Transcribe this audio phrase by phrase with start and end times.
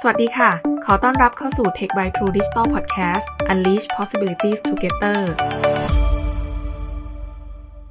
[0.00, 0.50] สวัสดีค่ะ
[0.84, 5.20] ขอต้อนรับเข้าสู่ Tech by True Digital Podcast Unleash Possibilities Together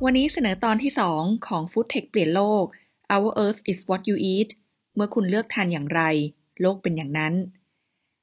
[0.03, 2.65] วันนี้เสนอตอนที่ 2 ของ Food Tech เปลี่ยนโลก
[3.13, 4.49] Our Earth is what you eat
[4.95, 6.01] เมื่อคุณเลือกทานอย่างไร
[6.61, 7.33] โลกเป็นอย่างนั้น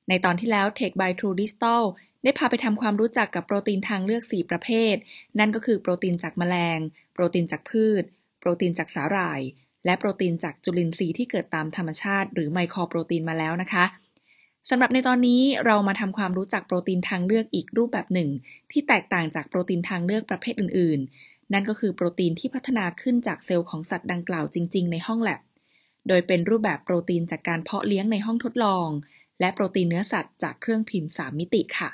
[0.09, 1.83] ในตอนที่แล้ว Tech by True Digital
[2.23, 4.95] ได้พาไปทำความรู้จักกับโปรตีนทางเลือก 4 ประเภท
[5.39, 6.79] นั่นก็คือโปรตีนจากแมลง
[7.13, 8.03] โปรตีนจากพืช
[8.41, 9.41] โปรตีนจากสาหร่าย
[9.85, 13.85] และโปรตีนจากจุลินทรีย์ที่เกิดตามธรรมชาติ หรือไมโครโปรตีนมาแล้วนะคะ
[14.71, 18.31] สำหรับในตอนนี้เรามาทำความรู้จักโปรตีนทางเลือกอีกรูปแบบหนึ่ง
[18.71, 25.41] ที่แตกต่างจากโปรตีนทางเลือกประเภทอื่น ๆ นั่นก็คือโปรตีนที่พัฒนาขึ้นจากเซลล์ของสัตว์ดังกล่าวจริง ๆ ในห้องแลบ
[26.09, 28.89] โดยเป็นรูปแบบโปรตีนจากการเพาะเลี้ยงในห้องทดลอง
[29.41, 31.91] และโปรตีนเนื้อสัตว์จากเครื่องพิมพ์ 3 มิติค่ะ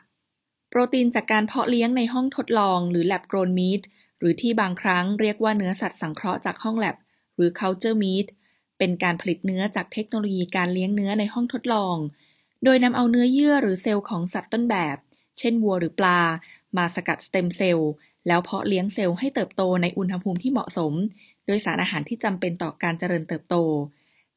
[0.70, 3.82] โปรตีนจากการเพาะเลี้ยงในห้องทดลอง หรือ lab grown meat
[4.18, 6.96] หรือที่บางครั้งเรียกว่าเนื้อสัตว์สังเคราะห์จากห้องแลบ
[7.38, 8.26] หรือ culture meat
[8.78, 11.96] เป็นการผลิตเนื้อจากเทคโนโลยีการเลี้ยงเนื้อในห้องทดลอง
[12.64, 14.96] โดยนำเอาเนื้อเยื่อหรือเซลล์ของสัตว์ต้นแบบ
[15.38, 16.20] เช่นวัวหรือปลา
[16.76, 17.90] มาสกัดสเต็มเซลล์
[18.26, 20.92] แล้วเพาะเลี้ยงเซลล์ให้เติบโตในอุณหภูมิที่เหมาะสม
[21.46, 23.56] โดยสารอาหารที่จำเป็นต่อการเจริญเติบโต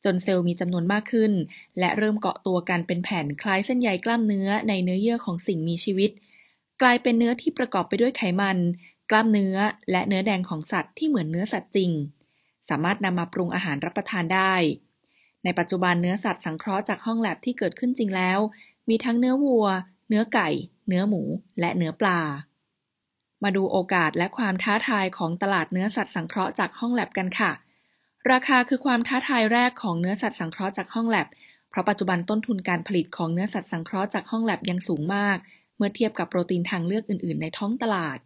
[0.03, 1.31] จนเซลล์มีจำนวนมากขึ้น
[1.79, 6.11] และเริ่มเกาะตัวกันเป็นแผ่นคล้ายเส้นใยกล้ามเนื้อในเนื้อเยื่อของสิ่งมีชีวิต
[6.81, 8.57] กลายเป็นเนื้อที่ประกอบไปด้วยไขมัน
[9.09, 9.55] กล้ามเนื้อ
[9.91, 11.91] และเนื้อแดงของสัตว์ที่เหมือนเนื้อสัตว์จริง
[12.71, 14.53] สามารถนำมาปรุงอาหารรับประทานได้
[15.43, 18.39] ในปัจจุบันเนื้อสัตว์สังเคราะห์จากห้องแลบที่เกิดขึ้นจริงแล้ว
[18.89, 19.67] มีทั้งเนื้อวัว
[20.09, 20.49] เนื้อไก่
[20.87, 21.21] เนื้อหมู
[21.59, 22.19] และเนื้อปลา
[23.43, 27.51] มาดูโอกาสและความท้าทายของตลาดเนื้อสัตว์สังเคราะห์จากห้องแลบกันค่ะ
[28.31, 31.27] ราคาคือความท้าทายแรกของเนื้อสัตว์สังเคราะห์จากห้องแลบ
[31.69, 35.37] เพราะปัจจุบันต้นทุนการผลิตของเนื้อสัตว์สังเคราะห์จากห้องแลบยังสูงมาก
[35.77, 38.19] เมื่อเทียบกับโปรตีนทางเลือกอื่น ๆ ในท้องตลาด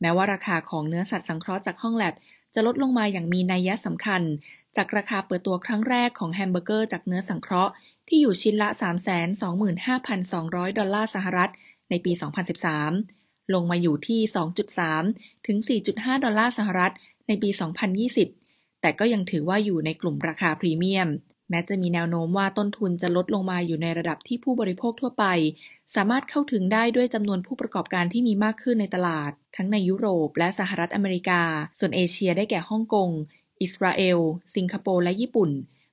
[0.00, 2.14] แม้ว่าราคาของเนื้อสัตว์สังเคราะห์จากห้องแล็บ
[2.54, 4.22] จะลดลงมาอย่างมีนัยยะสำคัญ
[4.76, 7.72] จากราคาเปิดตัวครั้งแรกของแฮมเบอร์เกอร์จากเนื้อสังเคราะห์
[8.08, 8.68] ที่อยู่ชิ้นละ
[9.48, 11.50] 325,200 ดอลลาร์สหรัฐ
[11.90, 12.12] ในปี
[12.82, 14.20] 2013 ลงมาอยู่ที่
[14.84, 15.58] 2.3 ถึง
[15.90, 16.92] 4.5 ดอลลาร์สหรัฐ
[17.28, 17.50] ในปี
[18.16, 21.08] 2020 แต่ก็ยังถือว่าอยู่ในกลุ่มราคาพรีเมียม
[21.50, 25.24] แม้จะมีแนวโน้มว่าต้นทุนจะลดลงมาอยู่ในระดับที่ผู้บริโภคทั่วไป
[25.94, 31.42] สามารถเข้าถึงได้ด้วยจำนวนผู้ประกอบการที่มีมากขึ้นในตลาด ทั้งในยุโรปและสหรัฐอเมริกา
[31.78, 33.10] ส่วนเอเชียได้แก่ฮ่องกง
[33.62, 34.18] อิสราเอล
[34.56, 35.50] สิงคโปร์และญี่ปุ่น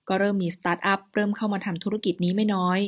[0.09, 2.79] ก็เริ่มมีสตาร์ทอัพเริ่มเข้ามาทำธุรกิจนี้ไม่น้อย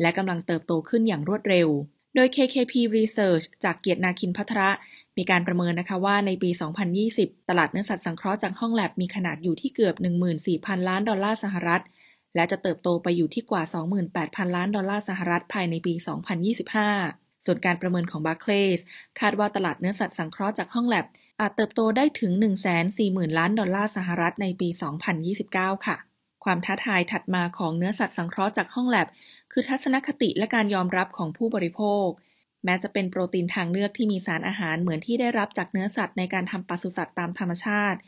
[0.00, 1.68] และกำลังเติบโตขึ้นอย่างรวดเร็ว
[2.14, 4.70] โดย KKP Research จากเกียรตินาคินพัทระ
[5.16, 6.50] มีการประเมินนะคะว่าในปี
[7.00, 9.94] 2020 ตลาดเนื้อสัตว์สังเคราะห์จากห้องแล็บมีขนาดอยู่ที่เกือบ
[10.40, 11.82] 14,000 ล้านดอลลาร์สหรัฐ
[12.38, 13.62] และจะเติบโตไปอยู่ที่กว่า
[14.08, 15.94] 28,000 ล้านดอลลาร์สหรัฐภายในปี
[16.68, 18.80] 2025 ส่วนการประเมินของ Barclays
[19.20, 21.06] คาดว่าตลาดเนื้อสัตว์สังเคราะห์จากห้องแลบ
[21.40, 22.32] อาจเติบโตได้ถึง
[22.86, 24.68] 140,000 ล้านดอลลาร์สหรัฐในปี
[25.26, 25.96] 2029 ค่ะ
[26.44, 29.08] ความท้าทายถัดมาของเนื้อสัตว์สังเคราะห์จากห้องแลบ
[29.52, 32.08] คือทัศนคติและการยอมรับของผู้บริโภค
[32.64, 37.98] แม้จะเป็นโปรตีนทางเลือกที่มีสารอาหารเหมือนที่ได้รับจากเนื้อสัตว์ในการทำปศุสัตว์ตามธรรมชาติ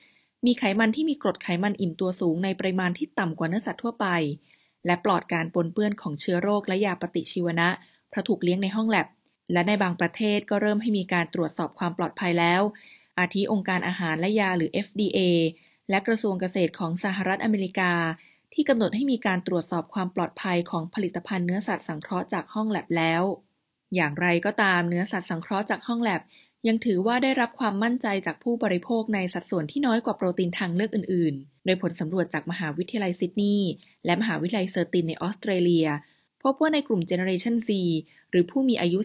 [0.47, 4.07] มีไขมันที่มีกรดไขมันอิ่มตัวสูงในปริมาณที่ต่ำกว่าเนื้อสัตว์ทั่วไป
[4.87, 7.69] และปลอดการปนเปื้อนของเชื้อโรคและยาปฏิชีวนะ
[8.09, 9.07] เพราะถูกเลี้ยงในห้องแลบ
[9.53, 12.63] และในบางประเทศก็เริ่มให้มีการตรวจสอบความปลอดภัยแล้ว
[13.19, 15.19] อาทิองค์การอาหารและยาหรือ FDA
[15.91, 17.93] และกระทรวงเกษตรของสหรัฐอเมริกา
[18.55, 23.23] ที่กำหนดให้มีการตรวจสอบความปลอดภัยของผลิตภัณฑ์เนื้อสัตว์สังเคราะห์จากห้องแลบแล้ว
[23.95, 26.23] อย่างไรก็ตามเนื้อสัตว์สังเคราะห์จากห้องแลบ
[26.69, 33.71] ยังถือว่าได้รับความมั่นใจจากผู้บริโภคในสัดส่วนที่น้อยกว่าโปรตีนทางเลือกอื่น ๆ โดยผลสำรวจจากมหาวิทยาลัยซิดนีย์
[34.05, 35.87] และมหาวิทยาลัยเซอร์ตินในออสเตรเลีย
[36.43, 37.71] พบว่าในกลุ่ม Generation Z
[38.31, 38.99] หรือผู้มีอายุ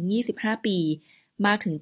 [0.00, 0.78] 18-25 ปี
[1.46, 1.74] มากถึง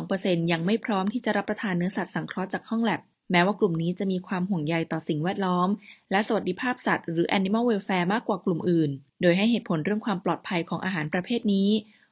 [0.00, 5.68] 72%ยังไม่พร้อมที่จะรับประทานเนื้อสัตว์สังเคราะห์จากห้องแลบแม้ว่ากลุ่มนี้จะมีความห่วงใยต่อสิ่งแวดล้อม
[6.10, 8.90] และสวัสดิภาพสัตว์หรือ Animal Welfare มากกว่ากลุ่มอื่น
[9.22, 11.68] โดยให้เหตุผลเรื่องความปลอดภัยของอาหารประเภทนี้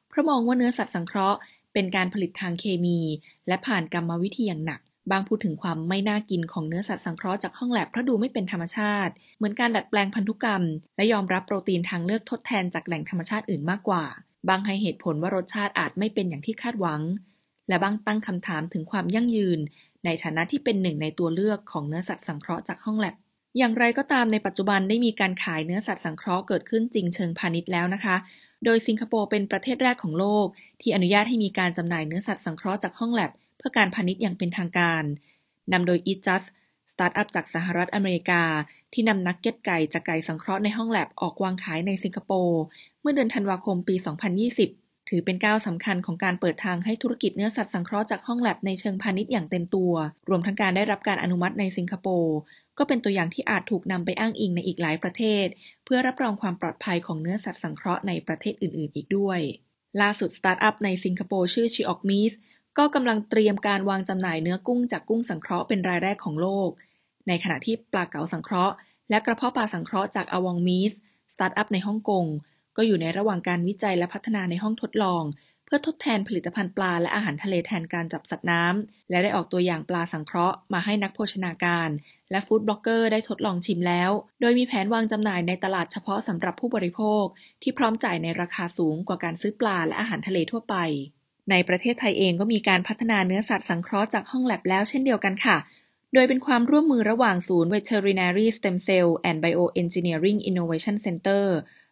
[0.09, 1.39] เพราะมองว่าเนื้อสัตว์สังเคราะห์
[1.73, 2.99] เป็นการผลิตทางเคมี
[3.47, 10.63] และผ่านกรรมวิธีอย่างหนัก บางพูดถึงความไม่น่ากินของเนื้อสัตว์สังเคราะห์จากห้องแลบเพราะดูไม่เป็นธรรมชาติ เหมือนการดัดแปลงพันธุกรรม
[10.95, 14.03] และยอมรับโปรตีนทางเลือกทดแทนจากแหล่งธรรมชาติอื่นมากกว่า
[14.49, 17.01] บางให้เหตุผลว่ารสชาติอาจไม่เป็นอย่างที่คาดหวัง
[17.67, 19.59] และบางตั้งคำถามถึงความยั่งยืน
[20.05, 23.15] ในฐานะที่เป็นหนึ่งในตัวเลือกของเนื้อสัตว์สังเคราะห์จากห้องแลบ
[23.57, 28.15] อย่างไรก็ตามในปัจจุบันได้มีการขายเนื้อสัตว์สังเคราะห์เกิดขึ้นจริงเชิงพาณิชย์แล้วนะคะ
[28.65, 30.47] โดยสิงคโปร์เป็นประเทศแรกของโลก
[30.81, 35.03] ที่อนุญาตให้มีการจำหน่ายเนื้อสัตว์สังเคราะห์จากห้องแล็บเพื่อการพาณิชย์อย่างเป็นทางการ
[35.73, 36.47] นำโดย Eat Just
[36.91, 38.43] สตาร์ทอัพจากสหรัฐอเมริกา
[38.93, 42.61] ที่นำนักเก็ตไก่จากไก่สังเคราะห์ในห้องแล็บออกวางขายในสิงคโปร์
[43.01, 43.95] เมื่อเดือนธันวาคมปี
[44.51, 49.93] 2020 ถือเป็นก้าวสำคัญของการเปิดทางให้ธุรกิจเนื้อสัตว์สังเคราะห์จากห้องแล็บในเชิงพาณิชย์อย่างเต็มตัว
[50.29, 52.35] รวมทั้งการได้รับการอนุมัติในสิงคโปร์
[52.77, 55.45] ก็เป็นตัวอย่างที่อาจถูกนำไปอ้างอิงในอีกหลายประเทศ
[55.85, 59.39] เพื่อรับรองความปลอดภัยของเนื้อสัตว์สังเคราะห์ในประเทศอื่น ๆ อีกด้วย
[60.01, 62.33] ล่าสุดสตาร์ทอัพในสิงคโปร์ชื่อ Shiok Meats
[62.77, 66.69] ก็กำลังเตรียมการวางจำหน่ายเนื้อกุ้งจากกุ้งสังเคราะห์เป็นรายแรกของโลก
[67.27, 68.75] ในขณะที่ปลาเก๋าสังเคราะห์
[69.09, 70.93] และกระเพาะปลาสังเคราะห์จาก Avant Meats
[71.33, 72.25] สตาร์ทอัพในฮ่องกง
[72.77, 75.23] ก็อยู่ในระหว่างการวิจัยและพัฒนาในห้องทดลอง
[75.65, 81.89] เพื่อทดแทนผลิตภัณฑ์ปลาและอาหารทะเลแทนการจับสัตว์น้ำ และได้ออกตัวอย่างปลาสังเคราะห์มาให้นักโภชนาการ
[82.31, 84.11] และฟู้ดบล็อกเกอร์ได้ทดลองชิมแล้ว
[84.41, 87.23] โดยมีแผนวางจำหน่ายในตลาดเฉพาะสำหรับผู้บริโภค
[87.61, 90.75] ที่พร้อมจ่ายในราคาสูงกว่าการซื้อปลาและอาหารทะเลทั่วไป
[91.51, 95.57] ในประเทศไทยเองก็มีการพัฒนาเนื้อสัตว์สังเคราะห์จากห้องแลบแล้วเช่นเดียวกันค่ะ
[96.13, 101.45] โดยเป็นความร่วมมือระหว่างศูนย์ Veterinary Stem Cell and Bioengineering Innovation Center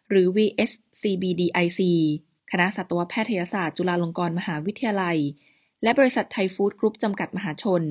[0.08, 1.80] หรือ VSCBDIC
[2.54, 5.18] คณะสัตวแพทยศาสตร์จุฬาลงกรณ์มหาวิทยาลัย
[5.82, 7.82] และบริษัทไทยฟู้ดกรุ๊ปจำกัดมหาชน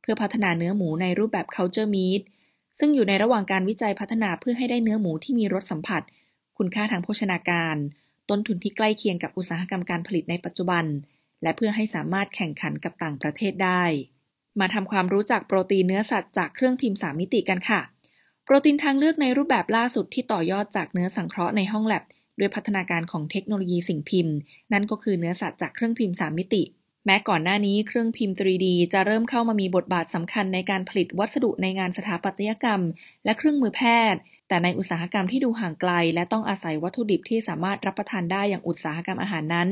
[0.00, 2.22] เพื่อพัฒนาเนื้อหมูในรูปแบบ culture meat
[2.78, 6.02] ซึ่งอยู่ในระหว่างการวิจัยพัฒนาเพื่อให้ได้เนื้อหมูที่มีรสสัมผัส
[6.58, 7.76] คุณค่าทางโภชนาการ
[8.30, 10.84] ต้นทุนที่ใกล้เคียงกับอุตสาหกรรมการผลิตในปัจจุบัน
[11.42, 13.84] และเพื่อให้สามารถแข่งขันกับต่างประเทศได้
[14.60, 17.80] มาทำความรู้จักโปรตีนเนื้อสัตว์จากเครื่องพิมพ์สามมิติกันค่ะ
[18.44, 22.04] โปรตีนทางเลือกในรูปแบบล่าสุดที่ต่อยอดจากเนื้อสังเคราะห์ในห้องแลบ
[22.38, 24.34] ด้วยพัฒนาการของเทคโนโลยีสิ่งพิมพ์
[24.72, 26.62] นั่นก็คือเนื้อสัตว์จากเครื่องพิมพ์ 3 มิติ
[27.06, 32.82] แม้ก่อนหน้านี้เครื่องพิมพ์ 3D จะเริ่มเข้ามามีบทบาทสำคัญในการผลิตวัสดุในงานสถาปัตยกรรม
[33.24, 33.82] และเครื่องมือแพ
[34.12, 39.68] ทย์ แต่ในอุตสาหกรรมที่ดูห่างไกล และต้องอาศัยวัตถุดิบที่สามารถรับประทานได้อย่างอุตสาหกรรมอาหารนั้น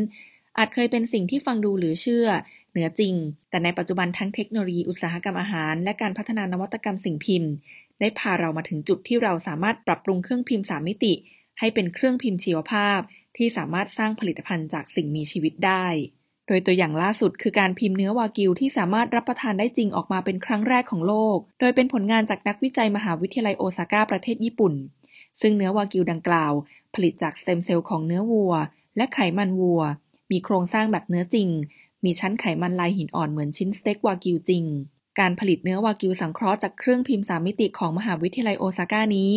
[0.58, 2.26] อาจเคยเป็นสิ่งที่ฟังดูหรือเชื่อ
[2.70, 3.14] เหนือจริง
[3.50, 7.50] แต่ในปัจจุบันทั้งเทคโนโลยีอุตสาหกรรมอาหาร และการพัฒนานวัตกรรมสิ่งพิมพ์
[8.00, 11.12] ได้พาเรามาถึงจุดที่เราสามารถปรับปรุงเครื่องพิมพ์ 3 มิติ
[11.60, 13.00] ให้เป็นเครื่องพิมพ์ชีวภาพ
[13.36, 15.86] ที่สามารถสร้างผลิตภัณฑ์จากสิ่งมีชีวิตได้
[16.46, 24.74] โดยตัวอย่างล่าสุดคือการพิมพ์เนื้อวากิวที่สามารถรับประทานได้จริงออกมาเป็นครั้งแรกของโลก โดยเป็นผลงานจากนักวิจัยมหาวิทยาลัยโอซาก้าประเทศญี่ปุ่น
[25.40, 26.52] ซึ่งเนื้อวากิวดังกล่าว
[26.94, 28.54] ผลิตจากสเต็มเซลล์ของเนื้อวัว
[28.96, 29.82] และไขมันวัว
[30.30, 31.48] มีโครงสร้างแบบเนื้อจริง
[32.04, 34.64] มีชั้นไขมันลายหินอ่อนเหมือนชิ้นสเต็กวากิวจริง
[35.18, 39.30] การผลิตเนื้อวากิวสังเคราะห์จากเครื่องพิมพ์สามมิติของมหาวิทยาลัยโอซาก้านี้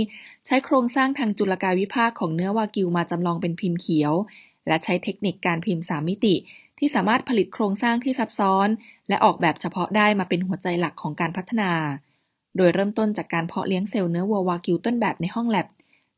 [0.46, 4.14] ใช้โครงสร้างทางจุลกายวิภาคของเนื้อวากิวมาจำลองเป็นพิมพ์เขียว
[4.68, 6.36] และใช้เทคนิคการพิมพ์สามมิติ
[6.80, 8.68] ที่สามารถผลิตโครงสร้างที่ซับซ้อน
[9.10, 11.72] และออกแบบเฉพาะได้มาเป็นหัวใจหลักของการพัฒนา
[12.58, 15.68] โดยเริ่มต้นจากการเพาะเลี้ยงเซลล์เนื้อวัววากิวต้นแบบในห้องแลบ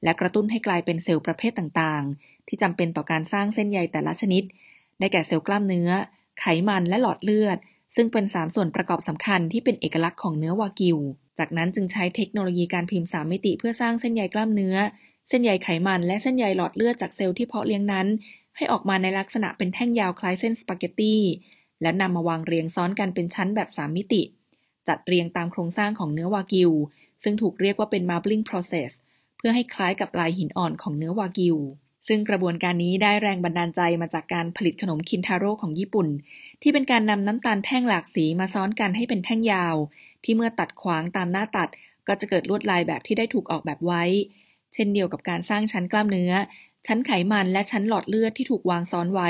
[0.03, 4.43] และกระตุ้นให้กลายเป็นเซลล์ประเภทต่างๆ ที่จำเป็นต่อการสร้างเส้นใยแต่ละชนิด
[4.99, 5.89] ได้แก่เซลล์กล้ามเนื้อ
[6.39, 7.57] ไขมันและหลอดเลือด
[7.95, 10.97] ซึ่งเป็นสามส่วนประกอบสำคัญที่เป็นเอกลักษณ์ของเนื้อวากิว
[11.39, 14.75] จากนั้นจึงใช้เทคโนโลยีการพิมพ์สามมิติเพื่อสร้างเส้นใยกล้ามเนื้อ
[15.29, 18.07] เส้นใยไขมันและเส้นใยหลอดเลือดจากเซลล์ที่เพาะเลี้ยงนั้น
[18.57, 21.15] ให้ออกมาในลักษณะเป็นแท่งยาวคล้ายเส้นสปาเกตตี
[21.81, 24.21] และนำมาวางเรียงซ้อนกันเป็นชั้นแบบสามมิติ
[24.87, 26.71] จัดเรียงตามโครงสร้างของเนื้อวากิว
[27.23, 28.91] ซึ่งถูกเรียกว่าเป็น marbling process
[29.37, 31.57] เพื่อให้คล้ายกับลายหินอ่อนของเนื้อวากิว
[32.07, 36.07] ซึ่งกระบวนการนี้ได้แรงบันดาลใจมาจากการผลิตขนมคินทาโร่ของญี่ปุ่น
[36.61, 39.75] ที่เป็นการนำน้ำตาลแท่งหลากสีมาซ้อนกันให้เป็นแท่งยาว
[40.23, 41.69] ที่เมื่อตัดขวางตามหน้าตัด
[42.07, 44.03] ก็จะเกิดลวดลายแบบที่ได้ถูกออกแบบไว้
[44.73, 46.33] เช่นเดียวกับการสร้างชั้นกล้ามเนื้อ
[46.87, 49.29] ชั้นไขมันและชั้นหลอดเลือดที่ถูกวางซ้อนไว้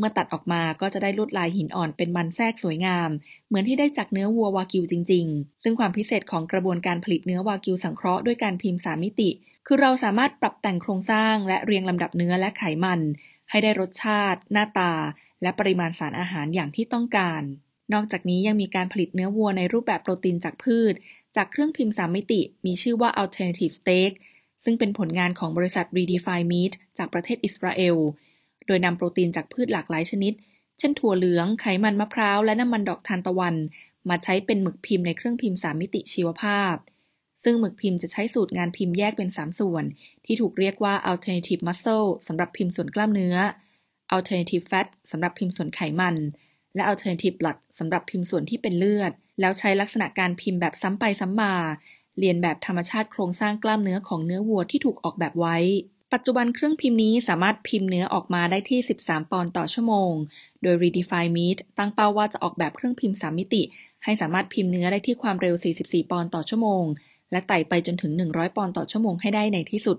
[0.00, 3.10] เมื่อตัดออกมาก็จะได้ลวดลายหินอ่อนเป็นมันแทรกสวยงาม
[3.48, 9.30] เหมือนที่ได้จากเนื้อวัววากิวจริง ๆ ซึ่งความพิเศษของกระบวนการผลิตเนื้อวากิวสังเคราะห์ด้วยการพิมพ์สามมิติ
[9.66, 13.00] คือเราสามารถปรับแต่งโครงสร้างและเรียงลำดับเนื้อและไขมัน
[13.50, 14.92] ให้ได้รสชาติ หน้าตา
[15.42, 17.42] และปริมาณสารอาหารอย่างที่ต้องการ
[17.92, 20.94] นอกจากนี้ยังมีการผลิตเนื้อวัวในรูปแบบโปรตีนจากพืช
[21.36, 24.12] จากเครื่องพิมพ์สามมิติ มีชื่อว่า Alternative Steak
[24.64, 27.96] ซึ่งเป็นผลงานของบริษัท Redefine Meat จากประเทศอิสราเอล
[28.70, 30.32] ดยนำโปรตีนจากพืชหลากหลายชนิด
[30.78, 33.54] เช่นถั่วเหลือง ไขมันมะพร้าว และน้ำมันดอกทานตะวัน
[34.08, 36.74] มาใช้เป็นหมึกพิมพ์ในเครื่องพิมพ์สามมิติชีวภาพ
[37.44, 39.84] ซึ่งหมึกพิมพ์จะใช้สูตรงานพิมพ์แยกเป็น 3 ส่วน
[40.24, 43.36] ที่ถูกเรียกว่า alternative muscle สำหรับพิมพ์ส่วนกล้ามเนื้อ
[44.16, 46.16] alternative fat สำหรับพิมพ์ส่วนไขมัน
[46.74, 51.54] และ alternative blood สำหรับพิมพ์ส่วนที่เป็นเลือด แล้วใช้ลักษณะการพิมพ์แบบซ้ำไปซ้ำมา
[52.18, 55.56] เรียนแบบธรรมชาติโครงสร้างกล้ามเนื้อของเนื้อวัวที่ถูกออกแบบไว้
[56.14, 60.12] ปัจจุบันเครื่องพิมพ์นี้สามารถพิมพ์เนื้อออกมาได้ที่ 13 ปอนด์ต่อชั่วโมง
[60.62, 63.62] โดย Redefine Meat ตั้งเป้าว่าจะออกแบบเครื่องพิมพ์ 3 มิติ
[64.04, 66.84] ให้สามารถพิมพ์เนื้อได้ที่ความเร็ว 44 ปอนด์ต่อชั่วโมง
[67.30, 69.98] และไต่ไปจนถึง 100 ปอนด์ต่อชั่วโมงให้ได้ในที่สุด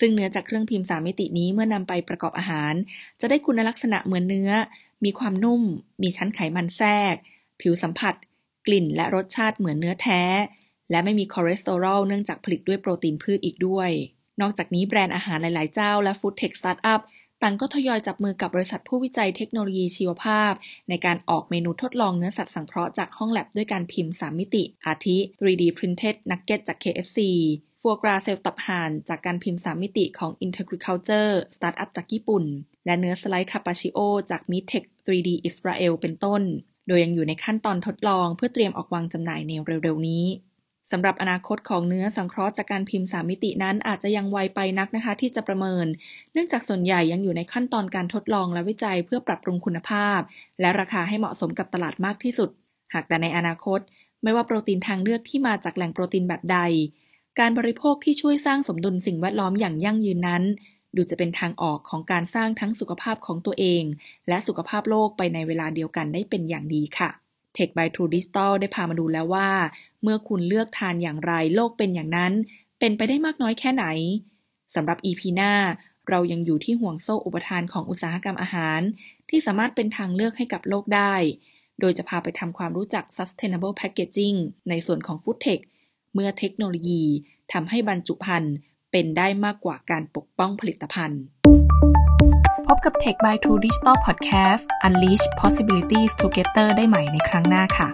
[0.00, 2.74] ซึ่งเนื้อจากเครื่องพิมพ์สามมิตินี้เมื่อนำไปประกอบอาหาร
[3.20, 4.50] จะได้คุณลักษณะเหมือนเนื้อ
[5.04, 5.62] มีความนุ่ม
[6.02, 7.14] มีชั้นไขมันแทรก
[7.60, 8.14] ผิวสัมผัส
[8.66, 10.22] กลิ่น และรสชาติเหมือนเนื้อแท้
[10.90, 13.90] และไม่มีคอเลสเตอรอลเนื่องจากผลิตด้วยโปรตีนพืชอีกด้วย
[14.40, 17.00] นอกจากนี้แบรนด์อาหารหลาย ๆ เจ้าและ Foodtech สตาร์ทอัพ
[17.42, 20.52] ต่างก็ทยอยจับมือกับบริษัทผู้วิจัยเทคโนโลยีชีวภาพ
[20.88, 27.18] ในการออกเมนูทดลองเนื้อสัตว์สังเคราะห์จากห้องแล็บด้วยการพิมพ์ 3 มิติ อาทิ 3D Printed Nugget จาก KFC
[27.80, 32.44] ฟัวกราส์เซลล์ตับห่านจากการพิมพ์ 3 มิติของ Integriculture สตาร์ทอัพจากญี่ปุ่น
[32.86, 33.98] และเนื้อสไลด์คาร์ปาชโช
[34.30, 36.42] จาก MeaTech 3D อิสราเอลเป็นต้น
[36.88, 40.24] โดยยังอยู่ในขั้นตอนทดลองเพื่อเตรียมออกวางจำหน่ายในเร็ว ๆ นี้
[40.90, 45.86] สำหรับอนาคตของเนื้อสังเคราะห์จากการพิมพ์3มิตินั้นอาจจะยังไวไปนักนะคะที่จะประเมิน
[46.32, 50.20] เนื่องจากส่วนใหญ่ยังอยู่ในขั้นตอนการทดลองและวิจัยเพื่อปรับปรุงคุณภาพ
[50.60, 52.50] และราคาให้เหมาะสมกับตลาดมากที่สุด
[52.94, 53.80] หากแต่ในอนาคต
[54.22, 56.58] ไม่ว่าโปรตีนทางเลือกที่มาจากแหล่งโปรตีนแบบใด
[57.38, 60.42] การบริโภคที่ช่วยสร้างสมดุลสิ่งแวดล้อมอย่างยั่งยืนนั้น
[60.96, 63.84] ดูจะเป็นทางออกของการสร้างทั้งสุขภาพของตัวเอง
[64.28, 67.21] และสุขภาพโลกไปในเวลาเดียวกันได้เป็นอย่างดีค่ะ
[67.56, 69.50] Tech by True Digital ได้พามาดูแล้วว่า
[70.02, 72.32] เมื่อคุณเลือกทานอย่างไรโลกเป็นอย่างนั้น
[72.78, 73.84] เป็นไปได้มากน้อยแค่ไหน
[74.74, 75.52] สำหรับ EP หน้า
[76.08, 78.80] เรายังอยู่ที่ห่วงโซ่อุปทานของอุตสาหกรรมอาหาร
[79.28, 81.14] ที่สามารถเป็นทางเลือกให้กับโลกได้
[81.80, 85.60] โดยจะพาไปทำความรู้จัก sustainable packaging ในส่วนของ food tech
[86.14, 87.04] เมื่อเทคโนโลยี
[87.52, 88.54] ทำให้บรรจุภัณฑ์
[88.92, 91.22] เป็นได้มากกว่าการปกป้องผลิตภัณฑ์
[92.84, 97.88] กับ Tech by True Digital Podcast Unleash Possibilities Together ได้ใหม่ในครั้งหน้าค่ะ